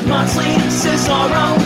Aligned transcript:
Jon 0.00 0.08
Moxley, 0.08 0.44
Cesaro. 0.68 1.58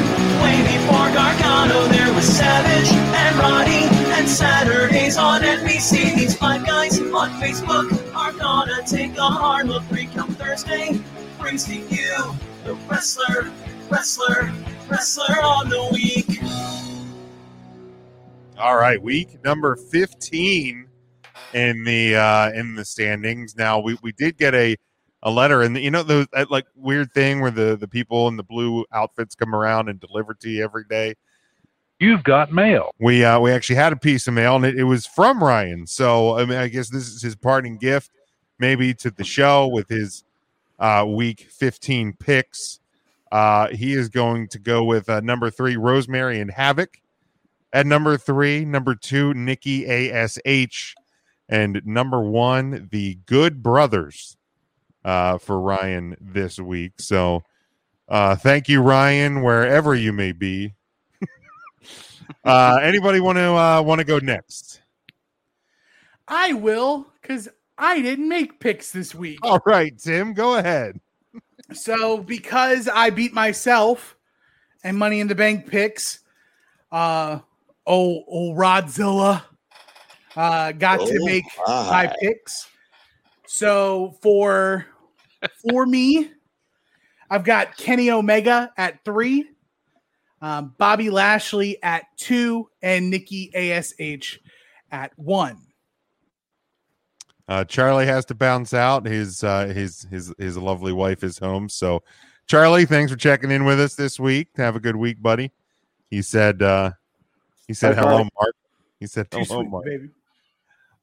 Way 0.43 0.63
before 0.63 1.09
Gargano, 1.13 1.87
there 1.89 2.13
was 2.15 2.25
Savage 2.25 2.91
and 2.93 3.37
Roddy. 3.37 3.85
And 4.17 4.29
Saturdays 4.29 5.17
on 5.17 5.43
NBC, 5.43 6.15
these 6.17 6.37
five 6.37 6.67
guys 6.67 7.01
on 7.01 7.31
Facebook 7.41 8.15
are 8.15 8.33
gonna 8.33 8.83
take 8.87 9.17
a 9.17 9.23
hard 9.23 9.69
look. 9.69 9.83
Recount 9.91 10.37
Thursday 10.37 11.01
brings 11.39 11.65
to 11.65 11.75
you 11.75 12.35
the 12.65 12.75
wrestler, 12.89 13.51
wrestler, 13.91 14.53
wrestler 14.89 15.41
on 15.43 15.69
the 15.69 15.89
week. 15.93 16.41
All 18.59 18.77
right, 18.77 19.01
week 19.01 19.43
number 19.45 19.77
15 19.77 20.89
in 21.53 21.85
the 21.85 22.17
uh 22.17 22.51
in 22.53 22.75
the 22.75 22.85
standings. 22.85 23.55
Now 23.57 23.81
we 23.81 23.97
we 24.03 24.13
did 24.13 24.37
get 24.39 24.55
a 24.55 24.77
a 25.25 25.31
letter 25.31 25.63
and 25.63 25.77
you 25.79 25.91
know 25.91 26.03
the 26.03 26.29
that, 26.33 26.51
like 26.51 26.67
weird 26.77 27.13
thing 27.13 27.41
where 27.41 27.51
the 27.51 27.77
the 27.77 27.89
people 27.89 28.29
in 28.29 28.37
the 28.37 28.43
blue 28.43 28.85
outfits 28.93 29.35
come 29.35 29.55
around 29.55 29.89
and 29.89 29.99
deliver 29.99 30.35
to 30.35 30.51
you 30.51 30.63
every 30.63 30.85
day. 30.85 31.15
You've 31.99 32.23
got 32.25 32.53
mail. 32.53 32.91
We 33.01 33.25
uh 33.25 33.41
we 33.41 33.51
actually 33.51 33.77
had 33.77 33.93
a 33.93 33.97
piece 33.97 34.29
of 34.29 34.35
mail 34.35 34.57
and 34.57 34.67
it, 34.67 34.79
it 34.79 34.85
was 34.85 35.07
from 35.07 35.43
Ryan. 35.43 35.87
So 35.87 36.39
I 36.39 36.45
mean 36.45 36.59
I 36.59 36.69
guess 36.69 36.91
this 36.91 37.09
is 37.09 37.23
his 37.23 37.35
parting 37.35 37.79
gift 37.79 38.11
maybe 38.59 38.93
to 38.95 39.11
the 39.11 39.25
show 39.25 39.67
with 39.67 39.89
his 39.89 40.25
uh 40.79 41.07
week 41.09 41.49
15 41.51 42.15
picks. 42.19 42.81
Uh 43.33 43.69
he 43.69 43.95
is 43.95 44.11
going 44.11 44.49
to 44.49 44.59
go 44.59 44.85
with 44.85 45.09
uh, 45.09 45.21
number 45.21 45.51
3 45.51 45.77
Rosemary 45.77 46.39
and 46.41 46.51
Havoc. 46.51 46.99
At 47.73 47.87
number 47.87 48.17
3, 48.17 48.67
number 48.67 48.95
2 48.95 49.35
Nikki 49.35 49.87
ASH 50.13 50.95
and 51.49 51.83
number 51.85 52.21
1 52.21 52.89
the 52.93 53.19
Good 53.27 53.63
Brothers 53.63 54.37
uh 55.05 55.39
for 55.39 55.61
Ryan 55.61 56.17
this 56.21 56.59
week. 56.59 56.93
So 56.99 57.43
uh 58.09 58.37
thank 58.37 58.69
you 58.69 58.81
Ryan 58.83 59.43
wherever 59.43 59.95
you 59.95 60.13
may 60.13 60.33
be. 60.33 60.75
uh 62.45 62.79
anybody 62.83 63.21
want 63.21 63.37
to 63.39 63.53
uh 63.55 63.83
want 63.83 63.99
to 64.01 64.05
go 64.05 64.19
next? 64.19 64.81
I 66.27 66.55
will, 66.55 67.07
because 67.21 67.49
I 67.77 68.01
didn't 68.01 68.29
make 68.29 68.59
picks 68.61 68.91
this 68.93 69.15
week. 69.15 69.41
All 69.43 69.61
right, 69.67 69.97
Tim, 69.99 70.33
go 70.33 70.57
ahead. 70.57 70.99
So 71.73 72.19
because 72.19 72.89
I 72.89 73.11
beat 73.11 73.35
myself 73.35 74.17
and 74.83 74.97
Money 74.97 75.21
in 75.21 75.29
the 75.29 75.35
Bank 75.35 75.67
picks, 75.67 76.21
uh 76.93 77.41
oh, 77.87 78.25
oh 78.29 78.55
Rodzilla 78.55 79.43
uh 80.37 80.73
got 80.73 81.01
to 81.07 81.19
Oh, 81.21 81.25
make 81.27 81.45
my. 81.67 82.07
my 82.07 82.15
picks. 82.21 82.69
So 83.47 84.17
for 84.23 84.87
for 85.71 85.87
me, 85.87 86.31
I've 87.31 87.45
got 87.45 87.77
Kenny 87.77 88.11
Omega 88.11 88.73
at 88.77 89.05
three, 89.05 89.49
um, 90.41 90.75
Bobby 90.79 91.11
Lashley 91.11 91.83
at 91.83 92.05
two, 92.17 92.69
and 92.83 93.11
Nikki 93.11 93.51
Ash 93.55 94.39
at 94.91 95.13
one. 95.17 95.59
Uh, 97.47 97.65
Charlie 97.65 98.07
has 98.07 98.25
to 98.27 98.35
bounce 98.35 98.73
out. 98.73 99.05
His 99.05 99.45
uh, 99.45 99.67
his 99.67 100.07
his 100.11 100.33
his 100.39 100.57
lovely 100.57 100.93
wife 100.93 101.23
is 101.23 101.39
home. 101.39 101.69
So, 101.69 102.03
Charlie, 102.47 102.87
thanks 102.87 103.13
for 103.13 103.19
checking 103.19 103.51
in 103.51 103.65
with 103.65 103.81
us 103.81 103.95
this 103.95 104.19
week. 104.19 104.49
Have 104.57 104.77
a 104.77 104.81
good 104.81 104.97
week, 104.97 105.21
buddy. 105.21 105.53
He 106.11 106.23
said 106.23 106.63
uh, 106.63 106.93
he 107.67 107.75
said 107.75 107.97
Bye, 107.97 108.03
hello, 108.03 108.11
Charlie. 108.11 108.31
Mark. 108.41 108.57
He 109.01 109.07
said 109.07 109.31
Too 109.31 109.45
hello, 109.45 109.61
sweet, 109.61 109.71
Mark. 109.71 109.85
baby. 109.85 110.09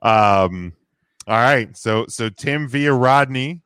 Um, 0.01 0.73
all 1.27 1.37
right. 1.37 1.75
So 1.77 2.05
so 2.07 2.29
Tim 2.29 2.67
via 2.67 2.93
Rodney 2.93 3.61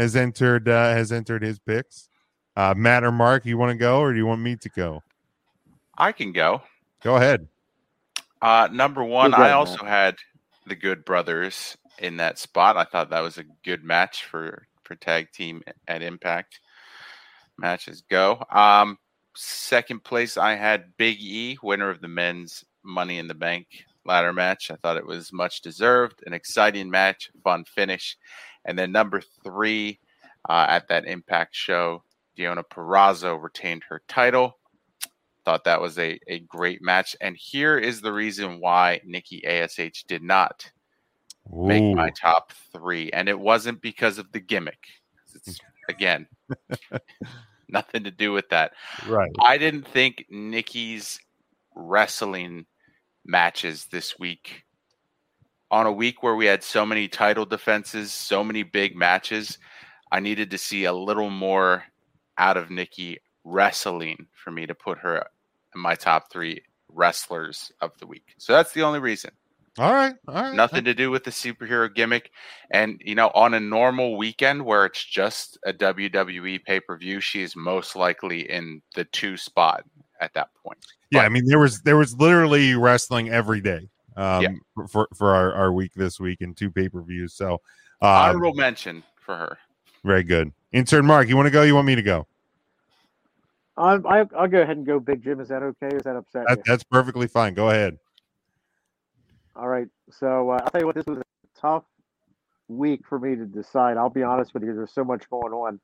has 0.00 0.16
entered 0.16 0.68
uh, 0.68 0.94
has 0.94 1.12
entered 1.12 1.42
his 1.42 1.58
picks. 1.58 2.08
Uh, 2.56 2.74
Matt 2.76 3.04
or 3.04 3.12
Mark, 3.12 3.44
you 3.44 3.58
want 3.58 3.70
to 3.70 3.76
go 3.76 4.00
or 4.00 4.12
do 4.12 4.18
you 4.18 4.26
want 4.26 4.40
me 4.40 4.56
to 4.56 4.68
go? 4.70 5.02
I 5.96 6.12
can 6.12 6.32
go. 6.32 6.62
Go 7.02 7.16
ahead. 7.16 7.46
Uh, 8.42 8.68
number 8.72 9.04
one, 9.04 9.30
Good 9.30 9.40
I 9.40 9.52
also 9.52 9.84
had 9.84 10.16
the 10.66 10.74
Good 10.74 11.04
Brothers 11.04 11.76
in 11.98 12.16
that 12.16 12.38
spot. 12.38 12.76
I 12.76 12.84
thought 12.84 13.10
that 13.10 13.20
was 13.20 13.38
a 13.38 13.44
good 13.64 13.84
match 13.84 14.24
for 14.24 14.66
for 14.82 14.96
tag 14.96 15.30
team 15.32 15.62
at 15.86 16.02
Impact. 16.02 16.60
Matches 17.58 18.02
go. 18.10 18.42
Um, 18.50 18.98
second 19.36 20.02
place, 20.02 20.38
I 20.38 20.54
had 20.54 20.96
Big 20.96 21.18
E, 21.20 21.58
winner 21.62 21.90
of 21.90 22.00
the 22.00 22.08
men's 22.08 22.64
Money 22.82 23.18
in 23.18 23.28
the 23.28 23.34
Bank 23.34 23.66
ladder 24.06 24.32
match. 24.32 24.70
I 24.70 24.76
thought 24.76 24.96
it 24.96 25.06
was 25.06 25.32
much 25.32 25.60
deserved, 25.60 26.22
an 26.26 26.32
exciting 26.32 26.90
match, 26.90 27.30
fun 27.44 27.64
finish. 27.64 28.16
And 28.64 28.78
then 28.78 28.92
number 28.92 29.22
three, 29.44 30.00
uh, 30.48 30.66
at 30.68 30.88
that 30.88 31.06
Impact 31.06 31.54
show, 31.54 32.02
Deonna 32.38 32.64
Purrazzo 32.64 33.40
retained 33.42 33.84
her 33.88 34.02
title 34.08 34.56
thought 35.44 35.64
that 35.64 35.80
was 35.80 35.98
a, 35.98 36.18
a 36.28 36.40
great 36.40 36.82
match. 36.82 37.16
And 37.20 37.36
here 37.36 37.78
is 37.78 38.00
the 38.00 38.12
reason 38.12 38.60
why 38.60 39.00
Nikki 39.04 39.44
ASH 39.44 40.04
did 40.06 40.22
not 40.22 40.70
make 41.52 41.94
my 41.94 42.10
top 42.10 42.52
three. 42.72 43.10
And 43.10 43.28
it 43.28 43.38
wasn't 43.38 43.82
because 43.82 44.18
of 44.18 44.30
the 44.32 44.40
gimmick. 44.40 44.78
It's, 45.34 45.58
again, 45.88 46.26
nothing 47.68 48.04
to 48.04 48.10
do 48.10 48.32
with 48.32 48.48
that. 48.50 48.72
right. 49.08 49.30
I 49.42 49.58
didn't 49.58 49.88
think 49.88 50.26
Nikki's 50.30 51.18
wrestling 51.74 52.66
matches 53.24 53.86
this 53.90 54.18
week, 54.18 54.64
on 55.70 55.86
a 55.86 55.92
week 55.92 56.22
where 56.22 56.34
we 56.36 56.46
had 56.46 56.62
so 56.62 56.84
many 56.84 57.08
title 57.08 57.46
defenses, 57.46 58.12
so 58.12 58.42
many 58.42 58.62
big 58.62 58.96
matches, 58.96 59.58
I 60.12 60.20
needed 60.20 60.50
to 60.50 60.58
see 60.58 60.84
a 60.84 60.92
little 60.92 61.30
more 61.30 61.84
out 62.38 62.56
of 62.56 62.70
Nikki 62.70 63.18
wrestling 63.44 64.26
for 64.32 64.50
me 64.50 64.66
to 64.66 64.74
put 64.74 64.98
her 64.98 65.24
in 65.74 65.80
my 65.80 65.94
top 65.94 66.30
three 66.32 66.62
wrestlers 66.88 67.70
of 67.80 67.96
the 67.98 68.06
week. 68.06 68.34
So 68.38 68.52
that's 68.52 68.72
the 68.72 68.82
only 68.82 68.98
reason. 68.98 69.30
All 69.78 69.92
right. 69.92 70.14
All 70.26 70.34
right. 70.34 70.54
Nothing 70.54 70.84
to 70.84 70.94
do 70.94 71.10
with 71.12 71.22
the 71.22 71.30
superhero 71.30 71.92
gimmick. 71.94 72.32
And, 72.72 73.00
you 73.04 73.14
know, 73.14 73.30
on 73.34 73.54
a 73.54 73.60
normal 73.60 74.16
weekend 74.18 74.64
where 74.64 74.84
it's 74.84 75.04
just 75.04 75.58
a 75.64 75.72
WWE 75.72 76.64
pay 76.64 76.80
per 76.80 76.96
view, 76.98 77.20
she 77.20 77.42
is 77.42 77.54
most 77.54 77.94
likely 77.94 78.50
in 78.50 78.82
the 78.96 79.04
two 79.04 79.36
spot 79.36 79.84
at 80.20 80.34
that 80.34 80.48
point. 80.64 80.84
Yeah, 81.10 81.20
But- 81.20 81.26
I 81.26 81.28
mean 81.28 81.44
there 81.46 81.60
was 81.60 81.82
there 81.82 81.96
was 81.96 82.14
literally 82.16 82.74
wrestling 82.74 83.30
every 83.30 83.60
day 83.60 83.88
um 84.20 84.42
Yeah. 84.42 84.48
for, 84.74 84.88
for 84.88 85.08
for 85.14 85.34
our, 85.34 85.52
our 85.54 85.72
week 85.72 85.92
this 85.94 86.20
week 86.20 86.40
and 86.40 86.56
two 86.56 86.70
pay-per-views. 86.70 87.34
So 87.34 87.54
um, 88.02 88.08
Honorable 88.10 88.54
mention 88.54 89.02
for 89.20 89.36
her. 89.36 89.58
very 90.04 90.22
good. 90.22 90.52
Intern 90.72 91.06
Mark, 91.06 91.28
you 91.28 91.36
want 91.36 91.46
to 91.46 91.50
go? 91.50 91.62
You 91.62 91.74
want 91.74 91.86
me 91.86 91.94
to 91.96 92.02
go? 92.02 92.26
I'm, 93.76 94.06
I, 94.06 94.26
I'll 94.36 94.46
go 94.48 94.60
ahead 94.60 94.76
and 94.76 94.86
go 94.86 95.00
Big 95.00 95.22
Jim. 95.24 95.40
Is 95.40 95.48
that 95.48 95.62
okay? 95.62 95.86
Or 95.86 95.96
is 95.96 96.02
that 96.02 96.16
upset? 96.16 96.44
That, 96.48 96.60
that's 96.66 96.84
perfectly 96.84 97.26
fine. 97.26 97.54
Go 97.54 97.70
ahead. 97.70 97.98
All 99.56 99.68
right. 99.68 99.88
So 100.10 100.50
uh, 100.50 100.60
I'll 100.62 100.70
tell 100.70 100.80
you 100.82 100.86
what, 100.86 100.94
this 100.96 101.06
was 101.06 101.18
a 101.18 101.22
tough 101.58 101.84
week 102.68 103.00
for 103.08 103.18
me 103.18 103.36
to 103.36 103.46
decide. 103.46 103.96
I'll 103.96 104.10
be 104.10 104.22
honest 104.22 104.52
with 104.54 104.62
you. 104.64 104.74
There's 104.74 104.92
so 104.92 105.02
much 105.04 105.28
going 105.30 105.52
on. 105.52 105.80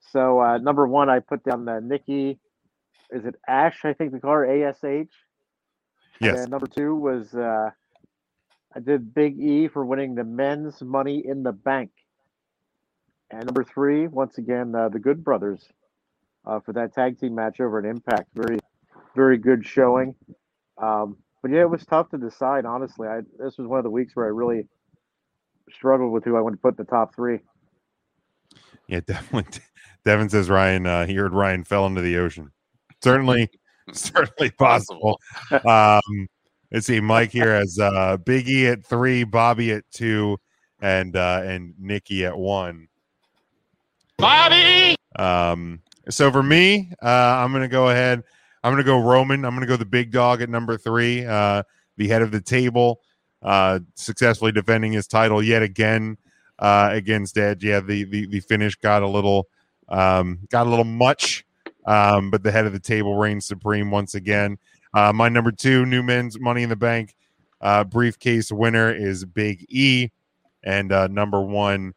So 0.00 0.40
uh, 0.40 0.58
number 0.58 0.86
one, 0.86 1.10
I 1.10 1.18
put 1.20 1.44
down 1.44 1.64
the 1.64 1.80
Nikki. 1.80 2.38
Is 3.10 3.24
it 3.24 3.34
Ash? 3.46 3.84
I 3.84 3.92
think 3.92 4.12
we 4.12 4.20
call 4.20 4.32
her 4.32 4.68
ASH. 4.68 5.06
And 6.20 6.26
Yes. 6.26 6.36
then 6.36 6.50
number 6.50 6.66
two 6.66 6.94
was 6.94 7.34
uh, 7.34 7.70
I 8.74 8.80
did 8.80 9.14
Big 9.14 9.38
E 9.40 9.68
for 9.68 9.84
winning 9.84 10.14
the 10.14 10.24
men's 10.24 10.82
Money 10.82 11.22
in 11.24 11.42
the 11.42 11.52
Bank. 11.52 11.90
And 13.30 13.44
number 13.44 13.64
three, 13.64 14.06
once 14.06 14.38
again, 14.38 14.74
uh, 14.74 14.88
the 14.88 14.98
Good 14.98 15.22
Brothers 15.22 15.62
uh, 16.46 16.60
for 16.60 16.72
that 16.72 16.94
tag 16.94 17.18
team 17.20 17.34
match 17.34 17.60
over 17.60 17.78
at 17.78 17.84
Impact. 17.84 18.28
Very, 18.34 18.58
very 19.14 19.36
good 19.38 19.64
showing. 19.66 20.14
Um, 20.78 21.16
but 21.42 21.50
yeah, 21.50 21.60
it 21.60 21.70
was 21.70 21.84
tough 21.84 22.08
to 22.10 22.18
decide. 22.18 22.64
Honestly, 22.64 23.06
I 23.06 23.20
this 23.38 23.58
was 23.58 23.66
one 23.66 23.78
of 23.78 23.84
the 23.84 23.90
weeks 23.90 24.16
where 24.16 24.26
I 24.26 24.30
really 24.30 24.66
struggled 25.70 26.12
with 26.12 26.24
who 26.24 26.36
I 26.36 26.40
want 26.40 26.54
to 26.54 26.60
put 26.60 26.78
in 26.78 26.84
the 26.84 26.90
top 26.90 27.14
three. 27.14 27.40
Yeah, 28.86 29.00
definitely. 29.06 29.60
Devin 30.04 30.30
says 30.30 30.48
Ryan. 30.48 30.86
Uh, 30.86 31.06
he 31.06 31.14
heard 31.14 31.32
Ryan 31.32 31.64
fell 31.64 31.86
into 31.86 32.00
the 32.00 32.16
ocean. 32.18 32.50
Certainly, 33.02 33.50
certainly 33.92 34.50
possible. 34.50 35.20
Um, 35.64 36.28
let's 36.72 36.86
see. 36.86 37.00
Mike 37.00 37.30
here 37.30 37.54
has 37.54 37.78
uh, 37.78 38.16
Biggie 38.18 38.70
at 38.70 38.84
three, 38.84 39.24
Bobby 39.24 39.72
at 39.72 39.84
two, 39.90 40.38
and 40.80 41.16
uh, 41.16 41.42
and 41.44 41.74
Nikki 41.78 42.24
at 42.24 42.36
one. 42.36 42.88
Bobby! 44.16 44.96
Um, 45.16 45.80
so 46.10 46.30
for 46.30 46.42
me, 46.42 46.92
uh, 47.02 47.06
I'm 47.06 47.52
gonna 47.52 47.68
go 47.68 47.90
ahead. 47.90 48.22
I'm 48.62 48.72
gonna 48.72 48.84
go 48.84 48.98
Roman. 48.98 49.44
I'm 49.44 49.54
gonna 49.54 49.66
go 49.66 49.76
the 49.76 49.86
big 49.86 50.10
dog 50.10 50.42
at 50.42 50.48
number 50.48 50.76
three, 50.76 51.24
uh, 51.24 51.62
the 51.96 52.08
head 52.08 52.22
of 52.22 52.30
the 52.30 52.40
table, 52.40 53.00
uh, 53.42 53.80
successfully 53.94 54.52
defending 54.52 54.92
his 54.92 55.06
title 55.06 55.42
yet 55.42 55.62
again 55.62 56.18
uh, 56.58 56.90
against 56.92 57.38
Edge. 57.38 57.64
Yeah, 57.64 57.80
the, 57.80 58.04
the 58.04 58.26
the 58.26 58.40
finish 58.40 58.74
got 58.76 59.02
a 59.02 59.08
little 59.08 59.48
um, 59.88 60.40
got 60.50 60.66
a 60.66 60.70
little 60.70 60.84
much, 60.84 61.46
um, 61.88 62.30
but 62.30 62.42
the 62.42 62.52
head 62.52 62.66
of 62.66 62.72
the 62.72 62.78
table 62.80 63.16
reigns 63.16 63.46
supreme 63.46 63.90
once 63.90 64.14
again. 64.14 64.58
Uh, 64.94 65.12
my 65.12 65.28
number 65.28 65.50
two, 65.50 65.84
new 65.84 66.02
men's 66.02 66.38
Money 66.38 66.62
in 66.62 66.68
the 66.68 66.76
Bank 66.76 67.16
uh, 67.60 67.84
briefcase 67.84 68.52
winner 68.52 68.92
is 68.92 69.24
Big 69.24 69.66
E, 69.68 70.10
and 70.62 70.92
uh, 70.92 71.08
number 71.08 71.40
one 71.40 71.94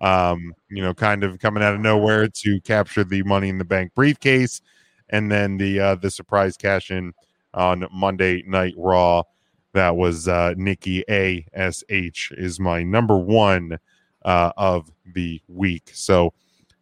um, 0.00 0.54
you 0.70 0.82
know, 0.82 0.94
kind 0.94 1.24
of 1.24 1.38
coming 1.38 1.62
out 1.62 1.74
of 1.74 1.80
nowhere 1.80 2.28
to 2.28 2.60
capture 2.62 3.04
the 3.04 3.22
Money 3.22 3.48
in 3.48 3.58
the 3.58 3.64
Bank 3.64 3.92
briefcase, 3.94 4.62
and 5.10 5.30
then 5.30 5.58
the 5.58 5.80
uh, 5.80 5.94
the 5.96 6.10
surprise 6.10 6.56
cash 6.56 6.90
in 6.90 7.12
on 7.54 7.86
Monday 7.92 8.42
Night 8.46 8.74
Raw. 8.76 9.22
That 9.72 9.96
was 9.96 10.26
uh, 10.26 10.54
Nikki 10.56 11.04
A 11.08 11.46
S 11.52 11.84
H 11.88 12.32
is 12.36 12.58
my 12.58 12.82
number 12.82 13.18
one 13.18 13.78
uh, 14.24 14.52
of 14.56 14.90
the 15.14 15.40
week. 15.48 15.90
So, 15.92 16.32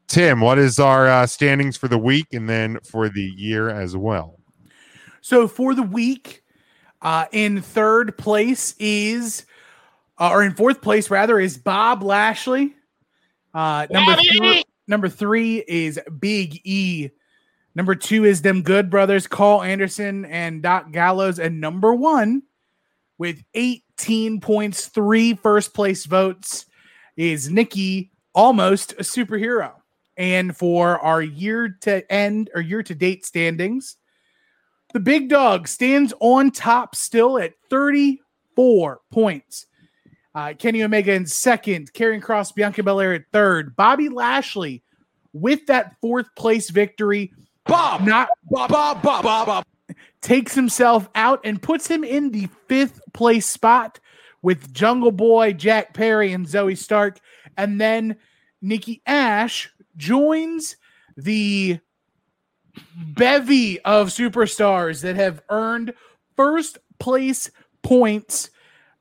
Tim, 0.08 0.40
what 0.40 0.58
is 0.58 0.78
our 0.78 1.06
uh, 1.06 1.26
standings 1.26 1.76
for 1.76 1.86
the 1.86 1.98
week 1.98 2.26
and 2.32 2.48
then 2.48 2.78
for 2.80 3.10
the 3.10 3.22
year 3.36 3.68
as 3.68 3.94
well? 3.94 4.40
So 5.20 5.46
for 5.46 5.74
the 5.74 5.82
week, 5.82 6.42
uh, 7.02 7.26
in 7.30 7.60
third 7.60 8.16
place 8.16 8.74
is, 8.78 9.44
uh, 10.18 10.30
or 10.30 10.42
in 10.42 10.54
fourth 10.54 10.80
place 10.80 11.10
rather, 11.10 11.38
is 11.38 11.58
Bob 11.58 12.02
Lashley. 12.02 12.74
Uh, 13.52 13.86
number 13.90 14.12
Bobby! 14.12 14.28
three, 14.38 14.64
number 14.86 15.08
three 15.10 15.62
is 15.68 16.00
Big 16.18 16.60
E. 16.64 17.10
Number 17.74 17.94
two 17.94 18.24
is 18.24 18.40
them 18.40 18.62
Good 18.62 18.88
Brothers, 18.88 19.26
Carl 19.26 19.62
Anderson 19.62 20.24
and 20.24 20.62
Doc 20.62 20.90
Gallows, 20.90 21.38
and 21.38 21.60
number 21.60 21.94
one 21.94 22.42
with 23.18 23.42
18 23.54 24.40
points, 24.40 24.86
three 24.86 25.34
first 25.34 25.74
place 25.74 26.06
votes 26.06 26.64
is 27.16 27.50
Nikki, 27.50 28.10
almost 28.34 28.92
a 28.92 29.02
superhero. 29.02 29.72
And 30.18 30.54
for 30.54 30.98
our 30.98 31.22
year 31.22 31.78
to 31.82 32.12
end 32.12 32.50
or 32.54 32.60
year 32.60 32.82
to 32.82 32.94
date 32.94 33.24
standings, 33.24 33.96
the 34.92 35.00
big 35.00 35.28
dog 35.28 35.68
stands 35.68 36.12
on 36.18 36.50
top 36.50 36.96
still 36.96 37.38
at 37.38 37.54
34 37.70 39.00
points. 39.12 39.66
Uh, 40.34 40.54
Kenny 40.58 40.82
Omega 40.82 41.12
in 41.12 41.24
second, 41.24 41.92
Karrion 41.92 42.20
Kross, 42.20 42.54
Bianca 42.54 42.82
Belair 42.82 43.14
at 43.14 43.30
third, 43.32 43.76
Bobby 43.76 44.08
Lashley 44.08 44.82
with 45.32 45.66
that 45.66 45.96
fourth 46.00 46.34
place 46.34 46.70
victory. 46.70 47.32
Bob, 47.66 48.02
not 48.02 48.28
Bob, 48.50 48.70
Bob, 48.70 49.02
Bob, 49.02 49.22
Bob, 49.22 49.46
Bob, 49.46 49.64
takes 50.20 50.54
himself 50.54 51.08
out 51.14 51.40
and 51.44 51.62
puts 51.62 51.86
him 51.86 52.02
in 52.02 52.30
the 52.30 52.48
fifth 52.66 53.00
place 53.12 53.46
spot 53.46 54.00
with 54.42 54.72
Jungle 54.72 55.12
Boy, 55.12 55.52
Jack 55.52 55.94
Perry, 55.94 56.32
and 56.32 56.46
Zoey 56.46 56.76
Stark. 56.76 57.20
And 57.56 57.80
then 57.80 58.16
Nikki 58.60 59.02
Ash 59.06 59.70
joins 59.98 60.76
the 61.16 61.78
bevy 62.96 63.80
of 63.80 64.08
superstars 64.08 65.02
that 65.02 65.16
have 65.16 65.42
earned 65.50 65.92
first 66.36 66.78
place 66.98 67.50
points 67.82 68.50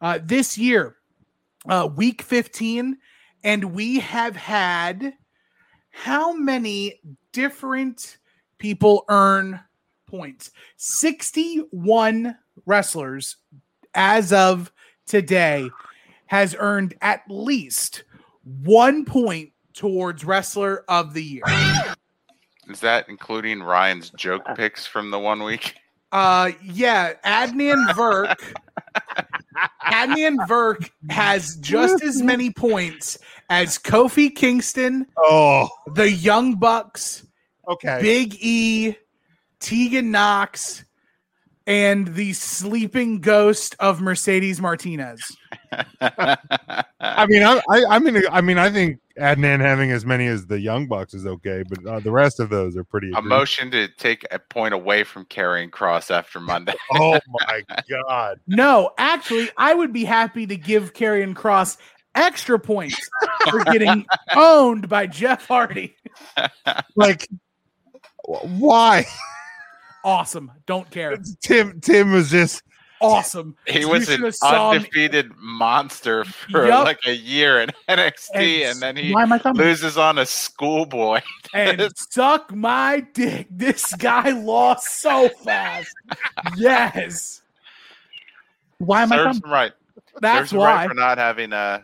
uh, 0.01 0.19
this 0.23 0.57
year, 0.57 0.97
uh, 1.69 1.87
week 1.95 2.21
15. 2.21 2.97
And 3.43 3.73
we 3.73 3.99
have 3.99 4.35
had 4.35 5.13
how 5.91 6.33
many 6.33 6.99
different 7.31 8.17
people 8.57 9.05
earn 9.09 9.59
points? 10.07 10.51
61 10.77 12.35
wrestlers 12.65 13.37
as 13.93 14.33
of 14.33 14.71
today 15.05 15.69
has 16.27 16.55
earned 16.59 16.95
at 17.01 17.21
least 17.29 18.03
one 18.43 19.05
point 19.05 19.51
towards 19.77 20.25
wrestler 20.25 20.83
of 20.89 21.13
the 21.13 21.23
year. 21.23 21.43
Is 22.69 22.79
that 22.81 23.07
including 23.07 23.63
Ryan's 23.63 24.09
joke 24.09 24.43
picks 24.55 24.85
from 24.85 25.11
the 25.11 25.19
one 25.19 25.43
week? 25.43 25.75
Uh, 26.11 26.51
yeah, 26.63 27.13
Adnan 27.25 27.93
Verk. 27.95 28.55
Adnan 29.85 30.47
Verk 30.47 30.89
has 31.09 31.55
just 31.57 32.03
as 32.03 32.21
many 32.21 32.51
points 32.51 33.17
as 33.49 33.77
Kofi 33.77 34.35
Kingston, 34.35 35.05
Oh, 35.17 35.69
the 35.93 36.11
Young 36.11 36.55
Bucks, 36.55 37.25
okay. 37.69 37.99
Big 38.01 38.35
E, 38.39 38.95
Tegan 39.59 40.11
Nox, 40.11 40.83
and 41.65 42.13
the 42.15 42.33
sleeping 42.33 43.19
ghost 43.21 43.75
of 43.79 44.01
Mercedes 44.01 44.59
Martinez. 44.59 45.21
I 46.01 47.25
mean, 47.27 47.43
I, 47.43 47.61
I, 47.69 47.83
I 47.89 47.99
mean, 47.99 48.23
I 48.31 48.41
mean, 48.41 48.57
I 48.57 48.69
think 48.69 48.99
Adnan 49.19 49.59
having 49.59 49.91
as 49.91 50.05
many 50.05 50.27
as 50.27 50.45
the 50.47 50.59
Young 50.59 50.87
Bucks 50.87 51.13
is 51.13 51.25
okay, 51.25 51.63
but 51.67 51.85
uh, 51.85 51.99
the 51.99 52.11
rest 52.11 52.39
of 52.39 52.49
those 52.49 52.75
are 52.77 52.83
pretty. 52.83 53.07
a 53.07 53.11
egregious. 53.11 53.29
motion 53.29 53.71
to 53.71 53.87
take 53.87 54.25
a 54.31 54.39
point 54.39 54.73
away 54.73 55.03
from 55.03 55.25
Karrion 55.25 55.69
Kross 55.69 56.11
after 56.11 56.39
Monday. 56.39 56.73
Oh 56.93 57.19
my 57.47 57.63
god! 57.89 58.39
No, 58.47 58.91
actually, 58.97 59.49
I 59.57 59.73
would 59.73 59.91
be 59.93 60.05
happy 60.05 60.45
to 60.47 60.55
give 60.55 60.93
Karrion 60.93 61.33
Kross 61.33 61.77
extra 62.15 62.59
points 62.59 62.97
for 63.49 63.63
getting 63.65 64.05
owned 64.35 64.89
by 64.89 65.07
Jeff 65.07 65.47
Hardy. 65.47 65.95
Like, 66.95 67.27
why? 68.25 69.05
Awesome. 70.03 70.51
Don't 70.65 70.89
care. 70.89 71.17
Tim 71.41 71.79
Tim 71.81 72.11
was 72.11 72.29
just 72.31 72.63
Awesome. 73.01 73.55
He 73.67 73.85
was 73.85 74.09
an 74.09 74.21
have 74.23 74.35
saw 74.35 74.71
undefeated 74.71 75.31
monster 75.37 76.25
for 76.25 76.65
Yup. 76.67 76.85
like 76.85 76.99
a 77.05 77.13
year 77.13 77.61
in 77.61 77.69
NXT, 77.89 78.35
and, 78.35 78.71
And 78.71 78.81
then 78.81 78.95
he 78.97 79.13
why 79.13 79.23
am 79.23 79.33
I 79.33 79.39
coming? 79.39 79.61
loses 79.61 79.97
on 79.97 80.17
a 80.17 80.25
schoolboy. 80.25 81.21
and 81.53 81.91
suck 81.95 82.53
my 82.53 83.01
dick. 83.13 83.47
This 83.51 83.93
guy 83.95 84.31
lost 84.31 84.99
so 85.01 85.29
fast. 85.43 85.93
Yes. 86.55 87.41
Why 88.79 89.03
am 89.03 89.11
I 89.11 89.17
Serves 89.17 89.25
coming? 89.39 89.43
him 89.43 89.51
right. 89.51 89.71
That's 90.21 90.39
Serves 90.39 90.51
him 90.53 90.59
right 90.59 90.75
why. 90.75 90.87
for 90.87 90.93
not 90.95 91.17
having 91.17 91.53
uh 91.53 91.81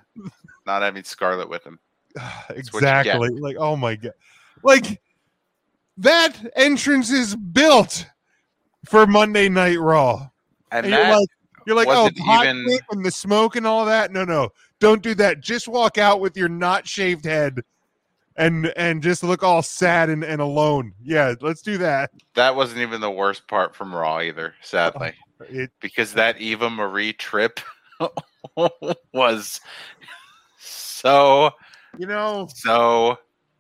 not 0.66 0.82
having 0.82 1.04
Scarlet 1.04 1.50
with 1.50 1.64
him. 1.64 1.80
what 2.16 2.24
you 2.50 2.56
get. 2.56 2.58
exactly 2.58 3.30
like, 3.40 3.58
oh 3.58 3.76
my 3.76 3.96
god! 3.96 4.14
Like 4.64 5.02
that 5.98 6.36
entrance 6.56 7.12
is 7.12 7.36
built 7.36 8.06
for 8.86 9.06
Monday 9.08 9.50
Night 9.50 9.80
Raw. 9.80 10.30
And, 10.74 10.86
And 10.86 10.94
that 10.94 11.08
you're 11.08 11.18
like, 11.20 11.30
you're 11.68 11.76
like, 11.76 11.88
oh, 11.90 12.10
the 12.10 12.22
hot 12.24 12.46
even- 12.46 12.80
and 12.92 13.06
the 13.06 13.12
smoke 13.12 13.56
and 13.56 13.66
all 13.66 13.86
that. 13.86 14.12
No, 14.12 14.26
no, 14.26 14.50
don't 14.80 15.02
do 15.02 15.14
that. 15.16 15.40
Just 15.40 15.68
walk 15.68 15.98
out 15.98 16.20
with 16.20 16.36
your 16.36 16.50
not 16.50 16.88
shaved 16.88 17.26
head, 17.26 17.62
and 18.36 18.74
and 18.76 19.04
just 19.04 19.24
look 19.24 19.44
all 19.44 19.62
sad 19.62 20.10
and, 20.10 20.24
and 20.24 20.42
alone. 20.42 20.94
Yeah, 21.04 21.36
let's 21.42 21.62
do 21.62 21.78
that. 21.78 22.12
that 22.34 22.56
wasn't 22.56 22.82
even 22.82 23.02
the 23.02 23.12
worst 23.12 23.48
part 23.48 23.76
from 23.76 23.94
Raw 23.94 24.20
either, 24.20 24.56
sadly. 24.62 25.14
Oh, 25.40 25.46
it, 25.48 25.72
because 25.80 26.14
that 26.14 26.40
Eva 26.42 26.70
Marie 26.70 27.14
trip 27.14 27.60
was 29.14 29.62
so 30.58 31.52
you 31.98 32.08
know, 32.08 32.48
so 32.54 33.18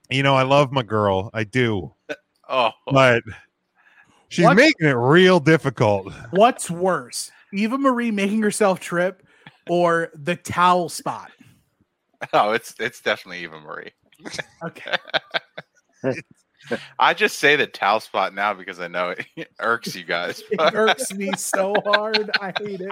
you 0.10 0.24
know, 0.24 0.36
I 0.36 0.44
love 0.44 0.71
my 0.71 0.83
girl, 0.83 1.30
I 1.33 1.44
do, 1.44 1.94
oh 2.50 2.71
but 2.88 3.24
she's 4.34 4.46
What? 4.46 4.56
making 4.58 4.88
it 4.88 4.94
real 4.94 5.40
difficult. 5.40 6.12
What's 6.32 6.70
worse? 6.70 7.32
Eva 7.54 7.78
Marie 7.78 8.10
making 8.12 8.42
herself 8.42 8.80
trip 8.80 9.24
or 9.70 10.10
the 10.16 10.36
towel 10.36 10.90
spot? 10.90 11.32
oh 12.34 12.52
it's 12.52 12.74
it's 12.80 13.00
definitely 13.02 13.44
Eva 13.44 13.60
Marie. 13.60 13.92
Okay. 14.63 14.96
I 16.98 17.13
just 17.13 17.38
say 17.40 17.56
the 17.58 17.68
towel 17.68 18.00
spot 18.00 18.34
now 18.34 18.54
because 18.54 18.80
I 18.80 18.88
know 18.88 19.13
it 19.36 19.50
irks 19.60 19.96
you 19.96 20.04
guys. 20.06 20.42
It 20.50 20.74
irks 20.74 21.13
me 21.13 21.32
so 21.36 21.75
hard. 21.86 22.32
I 22.40 22.54
hate 22.58 22.82
it. 22.82 22.92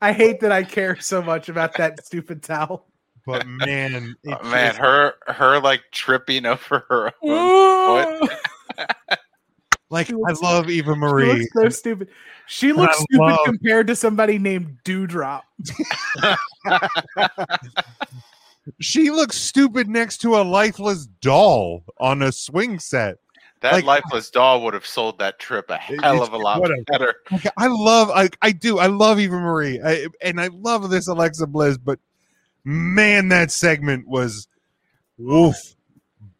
I 0.00 0.12
hate 0.12 0.38
that 0.40 0.52
I 0.52 0.62
care 0.62 1.00
so 1.00 1.20
much 1.22 1.48
about 1.48 1.74
that 1.78 2.04
stupid 2.06 2.42
towel. 2.42 2.86
But 3.26 3.46
man, 3.46 4.14
oh, 4.26 4.30
it 4.30 4.38
Oh, 4.40 4.48
man, 4.50 4.68
just- 4.68 4.78
her 4.78 5.14
her 5.28 5.60
like 5.60 5.82
tripping 5.92 6.46
over 6.46 6.84
her 6.88 7.12
own 7.22 8.18
foot. 8.28 8.38
Like 9.90 10.08
she 10.08 10.14
I 10.14 10.32
love 10.42 10.68
Eva 10.68 10.92
She 10.94 10.98
Marie. 10.98 11.32
looks 11.32 11.46
so 11.54 11.68
stupid. 11.70 12.08
She 12.46 12.72
looks 12.72 12.96
I 12.98 13.02
stupid 13.02 13.18
love- 13.24 13.38
compared 13.44 13.86
to 13.88 13.96
somebody 13.96 14.38
named 14.38 14.78
Doudrop. 14.84 15.42
She 18.80 19.10
looks 19.10 19.36
stupid 19.36 19.88
next 19.88 20.18
to 20.18 20.36
a 20.36 20.42
lifeless 20.44 21.06
doll 21.22 21.84
on 21.98 22.20
a 22.20 22.30
swing 22.30 22.78
set. 22.78 23.16
That 23.60 23.72
Like- 23.72 23.84
lifeless 23.84 24.28
doll 24.30 24.62
would 24.62 24.74
have 24.74 24.86
sold 24.86 25.18
that 25.20 25.38
trip 25.38 25.70
a 25.70 25.80
It- 25.88 26.02
hell 26.02 26.22
of 26.22 26.34
a 26.34 26.36
lot 26.36 26.60
whatever. 26.60 26.82
better. 26.86 27.14
Okay, 27.32 27.48
I 27.56 27.66
love, 27.68 28.10
I, 28.10 28.28
I 28.42 28.52
do, 28.52 28.78
I 28.78 28.86
love 28.86 29.18
Eva 29.18 29.36
Marie, 29.40 29.80
I, 29.82 30.06
and 30.22 30.38
I 30.38 30.48
love 30.48 30.90
this 30.90 31.08
Alexa 31.08 31.46
Bliss, 31.46 31.78
but 31.78 31.98
man, 32.62 33.28
that 33.28 33.50
segment 33.50 34.06
was 34.06 34.46
woof 35.16 35.56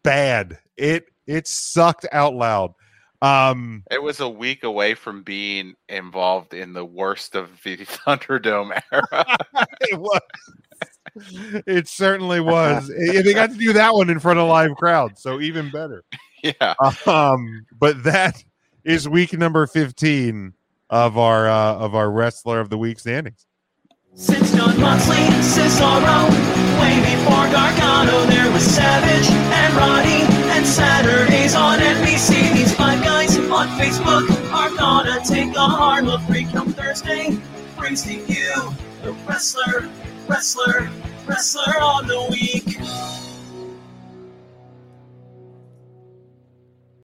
bad. 0.03 0.59
It 0.77 1.07
it 1.25 1.47
sucked 1.47 2.05
out 2.11 2.35
loud. 2.35 2.73
Um, 3.21 3.83
It 3.91 4.01
was 4.01 4.19
a 4.21 4.29
week 4.29 4.63
away 4.63 4.93
from 4.93 5.23
being 5.23 5.75
involved 5.89 6.53
in 6.53 6.73
the 6.73 6.85
worst 6.85 7.35
of 7.35 7.49
the 7.63 7.77
Thunderdome 7.85 8.79
era. 8.91 9.37
it 9.81 9.99
was. 9.99 10.21
It 11.65 11.87
certainly 11.87 12.39
was. 12.39 12.89
Eh, 12.91 13.21
they 13.23 13.33
got 13.33 13.49
to 13.49 13.57
do 13.57 13.73
that 13.73 13.93
one 13.93 14.09
in 14.11 14.19
front 14.19 14.39
of 14.39 14.47
live 14.47 14.75
crowds, 14.75 15.21
so 15.21 15.41
even 15.41 15.69
better. 15.71 16.03
yeah. 16.43 16.75
Um, 17.07 17.65
but 17.77 18.03
that 18.03 18.41
is 18.85 19.09
week 19.09 19.33
number 19.33 19.65
fifteen 19.67 20.53
of 20.89 21.17
our 21.17 21.49
uh, 21.49 21.75
of 21.75 21.95
our 21.95 22.09
wrestler 22.11 22.59
of 22.59 22.69
the 22.69 22.77
week 22.77 22.99
standings. 22.99 23.47
Since 24.13 24.55
Jon 24.55 24.79
Moxley, 24.79 25.17
Cesaro, 25.41 26.29
Way 26.79 26.99
before 27.01 27.49
Gargano, 27.51 28.25
there 28.27 28.51
was 28.53 28.63
Savage 28.63 29.29
and 29.29 29.73
Roddy. 29.73 30.08
Facebook 33.79 34.27
are 34.51 34.75
gonna 34.75 35.23
take 35.23 35.55
a 35.55 35.59
hard 35.61 36.03
look. 36.03 36.19
Free 36.23 36.43
come 36.43 36.73
Thursday 36.73 37.39
brings 37.77 38.03
to 38.03 38.13
you 38.13 38.53
the 39.03 39.13
wrestler, 39.25 39.89
wrestler, 40.27 40.91
wrestler 41.25 41.79
on 41.79 42.05
the 42.05 42.27
week. 42.29 42.77